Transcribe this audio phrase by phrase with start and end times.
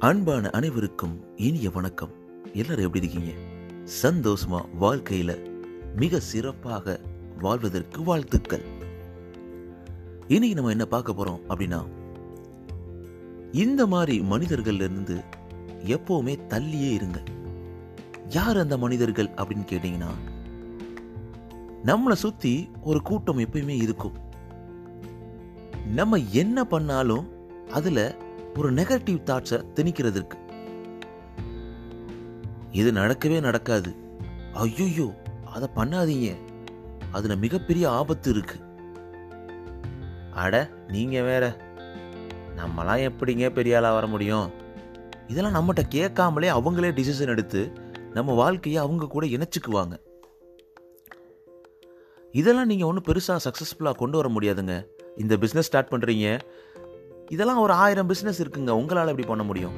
[0.00, 2.10] அன்பான அனைவருக்கும் இனிய வணக்கம்.
[2.52, 3.40] எல்லாரும் எப்படி இருக்கீங்க?
[4.02, 5.50] சந்தோஷமா வாழ்க்கையில
[5.96, 7.00] மிக சிறப்பாக
[7.40, 8.62] வாழ்வதற்கு வாழ்த்துக்கள்.
[10.28, 11.84] இன்னைக்கு நம்ம என்ன பார்க்க போறோம் அப்படின்னா
[13.52, 15.20] இந்த மாதிரி மனிதர்கள்ல இருந்து
[15.84, 17.22] எப்பவுமே தள்ளியே இருங்க.
[18.28, 20.10] யார் அந்த மனிதர்கள் அப்படின்னு கேட்டீங்கன்னா
[21.84, 24.12] நம்மளை சுத்தி ஒரு கூட்டம் எப்பயுமே இருக்கும்.
[25.94, 27.28] நம்ம என்ன பண்ணாலும்
[27.70, 28.26] அதுல
[28.56, 30.46] ஒரு நெகட்டிவ் தாட்ஸை திணிக்கிறதுக்கு.
[32.72, 33.94] இது நடக்கவே நடக்காது.
[34.52, 36.36] ஐயோ அதை பண்ணாதீங்க.
[37.12, 38.54] அதுல மிகப்பெரிய ஆபத்து இருக்கு.
[40.32, 41.56] அட நீங்க வேற.
[42.56, 44.50] நம்மலாம் எப்படிங்க பெரிய வர முடியும்?
[45.26, 47.72] இதெல்லாம் நம்மகிட்ட கேட்காமலே அவங்களே டிசிஷன் எடுத்து
[48.14, 50.06] நம்ம வாழ்க்கையை அவங்க கூட இணைச்சிக்குவாங்க.
[52.32, 54.84] இதெல்லாம் நீங்கள் ஒன்றும் பெருசாக சக்ஸஸ்ஃபுல்லாக கொண்டு வர முடியாதுங்க.
[55.16, 56.40] இந்த பிஸ்னஸ் ஸ்டார்ட் பண்ணுறீங்க
[57.28, 58.70] இதெல்லாம் ஒரு ஆயிரம் பிஸ்னஸ் இருக்குங்க.
[58.70, 59.72] உங்களால் எப்படி பண்ண முடியும்?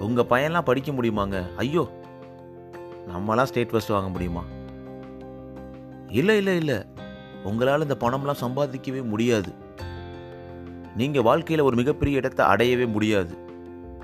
[0.00, 1.54] உங்கள் பையன்லாம் படிக்க முடியுமாங்க?
[1.56, 2.02] ஐயோ!
[3.08, 4.44] நம்மளாம் ஸ்டேட் ஃபஸ்ட் வாங்க முடியுமா?
[6.08, 6.84] இல்லை இல்லை இல்லை.
[7.44, 9.52] உங்களால் இந்த பணம்லாம் சம்பாதிக்கவே முடியாது.
[10.96, 13.36] நீங்கள் வாழ்க்கையில் ஒரு மிகப்பெரிய இடத்தை அடையவே முடியாது.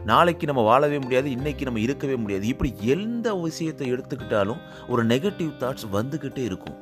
[0.05, 2.47] நாளைக்கு நம்ம வாழவே முடியாது இன்னைக்கு நம்ம இருக்கவே முடியாது.
[2.47, 6.77] இப்படி எந்த விஷயத்தை எடுத்துக்கிட்டாலும் ஒரு நெகட்டிவ் தாட்ஸ் வந்துக்கிட்டே இருக்கும்.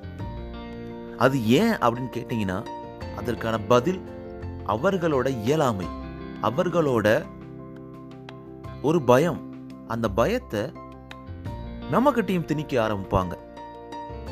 [1.19, 2.67] அது ஏன் அப்படின்னு கேட்டிங்கன்னா
[3.17, 4.15] அதற்கான பதில்
[4.69, 5.87] அவர்களோட இயலாமை
[6.43, 7.25] அவர்களோட
[8.83, 9.41] ஒரு பயம்.
[9.89, 10.61] அந்த பயத்தை
[11.93, 13.35] நம்மக்கிட்டையும் திணிக்க ஆரம்பிப்பாங்க.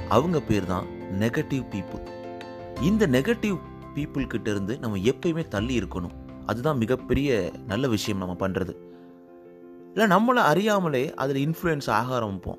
[0.08, 0.86] அவங்க பேர் தான்
[1.20, 2.06] நெகட்டிவ் பீப்புள்
[2.80, 3.58] இந்த நெகட்டிவ்
[3.94, 6.14] பீப்புள் கிட்ட இருந்து நம்ம எப்பயுமே தள்ளி இருக்கணும்.
[6.46, 8.74] அதுதான் மிகப்பெரிய நல்ல விஷயம் நம்ம பண்ணுறது
[9.94, 12.58] இல்லை நம்மளை அறியாமலே அதில் இன்ஃப்ளூயன்ஸ் ஆக ஆரம்பிப்போம்.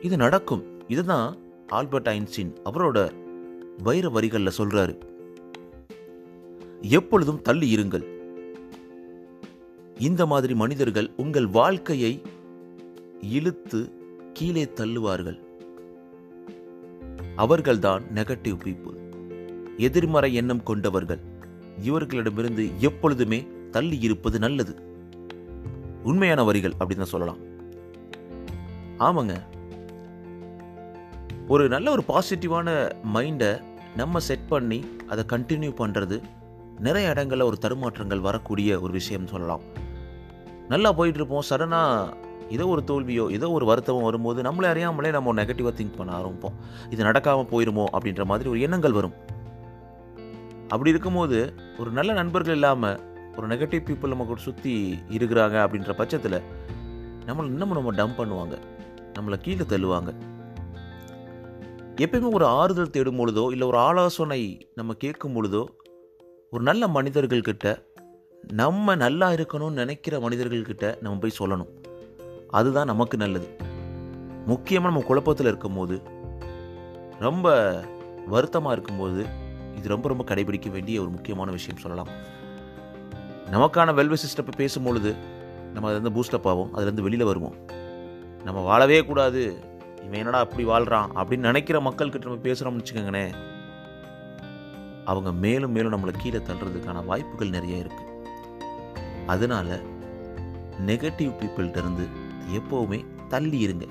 [0.00, 0.64] இது நடக்கும்.
[0.88, 1.36] இதுதான்
[1.68, 3.10] ஆல்பர்ட் ஐன்ஸ்டீன் அவரோட
[3.82, 4.94] வைர வரிகளில் சொல்கிறாரு
[6.80, 8.18] எப்பொழுதும் தள்ளி இருங்கள்
[9.98, 12.22] இந்த மாதிரி மனிதர்கள் உங்கள் வாழ்க்கையை
[13.20, 13.92] இழுத்து
[14.32, 15.38] கீழே தள்ளுவார்கள்.
[17.36, 18.98] அவர்கள்தான் நெகட்டிவ் பீப்புள்
[19.76, 21.18] எதிர்மறை எண்ணம் கொண்டவர்கள்.
[21.82, 24.74] இவர்களிடமிருந்து எப்பொழுதுமே தள்ளி இருப்பது நல்லது.
[26.02, 27.38] உண்மையான வரிகள் அப்படின்னு தான் சொல்லலாம்.
[28.98, 29.38] ஆமாங்க.
[31.48, 33.62] ஒரு நல்ல ஒரு பாசிட்டிவான மைண்டை
[33.96, 36.22] நம்ம செட் பண்ணி அதை கண்டினியூ பண்ணுறது
[36.78, 39.64] நிறைய இடங்களில் ஒரு தடுமாற்றங்கள் வரக்கூடிய ஒரு விஷயம் சொல்லலாம்.
[40.68, 45.74] நல்லா போயிட்டு இருப்போம் சடனாக ஏதோ ஒரு தோல்வியோ ஏதோ ஒரு வருத்தமோ வரும்போது நம்மளே அறியாமலே நம்ம நெகட்டிவாக
[45.80, 46.56] திங்க் பண்ண ஆரம்பிப்போம்.
[46.90, 49.14] இது நடக்காமல் போயிருமோ அப்படின்ற மாதிரி ஒரு எண்ணங்கள் வரும்.
[50.68, 51.38] அப்படி இருக்கும்போது
[51.78, 52.98] ஒரு நல்ல நண்பர்கள் இல்லாமல்
[53.36, 54.74] ஒரு நெகட்டிவ் பீப்புள் நம்ம கூட சுற்றி
[55.16, 56.38] இருக்கிறாங்க அப்படின்ற பட்சத்தில்
[57.26, 58.56] நம்மளை இன்னமும் நம்ம டம்ப் பண்ணுவாங்க.
[59.16, 60.10] நம்மளை கீழே தள்ளுவாங்க.
[62.04, 65.62] எப்பயுமே ஒரு ஆறுதல் தேடும் பொழுதோ இல்லை ஒரு ஆலோசனை நம்ம கேட்கும் பொழுதோ
[66.50, 67.82] ஒரு நல்ல மனிதர்கள்கிட்ட
[68.52, 71.68] நம்ம நல்லா இருக்கணும்னு நினைக்கிற மனிதர்கள்கிட்ட நம்ம போய் சொல்லணும்.
[72.48, 73.56] அதுதான் நமக்கு நல்லது.
[74.46, 76.02] முக்கியமாக நம்ம குழப்பத்தில் இருக்கும்போது
[77.18, 77.80] ரொம்ப
[78.26, 79.26] வருத்தமாக இருக்கும்போது
[79.76, 82.08] இது ரொம்ப ரொம்ப கடைபிடிக்க வேண்டிய ஒரு முக்கியமான விஷயம் சொல்லலாம்.
[83.50, 85.16] நமக்கான வெல்வே சிஸ்டப்பை பேசும்பொழுது
[85.72, 87.54] நம்ம அதுலேருந்து பூஸ்டப் ஆகும் அதுலேருந்து வெளியில் வருவோம்.
[88.44, 89.42] நம்ம வாழவே கூடாது
[89.96, 93.34] இவன் என்னடா அப்படி வாழ்கிறான் அப்படின்னு நினைக்கிற மக்கள்கிட்ட நம்ம பேசுகிறோம்னு வச்சுக்கோங்கண்ணே
[95.10, 98.10] அவங்க மேலும் மேலும் நம்மளை கீழே தள்ளுறதுக்கான வாய்ப்புகள் நிறைய இருக்குது
[99.26, 99.78] அதனால
[100.86, 102.04] நெகட்டிவ் பீப்புள்கிட்டருந்து
[102.52, 103.86] எப்போவுமே தள்ளி இருங்க.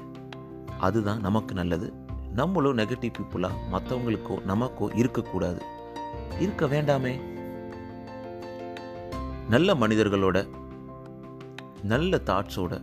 [0.80, 1.94] அதுதான் நமக்கு நல்லது.
[2.34, 5.62] நம்மளும் நெகட்டிவ் பீப்புளாக மற்றவங்களுக்கோ நமக்கோ இருக்கக்கூடாது.
[6.40, 7.13] இருக்க வேண்டாமே.
[9.50, 10.47] நல்ல மனிதர்களோட
[11.84, 12.74] நல்ல தாட்ஸோட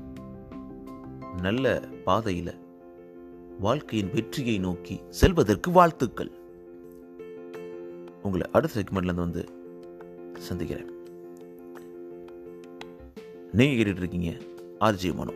[1.42, 2.54] நல்ல பாதையில்
[3.60, 6.30] வாழ்க்கையின் வெற்றியை நோக்கி செல்வதற்கு வாழ்த்துக்கள்.
[8.26, 9.48] உங்களை அடுத்த செக்மெண்ட்லேருந்து வந்து
[10.38, 10.90] சந்திக்கிறேன்.
[13.52, 14.32] நீங்கள் கேட்டுட்டு இருக்கீங்க
[14.80, 15.32] ஆர்ஜி மனோ.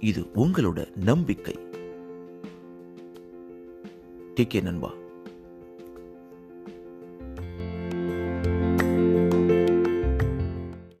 [0.00, 1.54] இது உங்களோட நம்பிக்கை.
[4.34, 4.92] டிகே நண்பா.